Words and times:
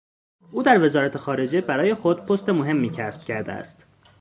او 0.51 0.63
در 0.63 0.81
وزارت 0.81 1.17
خارجه 1.17 1.61
برای 1.61 1.93
خود 1.93 2.25
پست 2.25 2.49
مهمی 2.49 2.89
کسب 2.89 3.21
کرده 3.23 3.51
است. 3.51 3.85